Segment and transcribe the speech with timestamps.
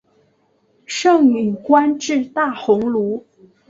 [0.87, 3.23] 盛允官至大鸿胪。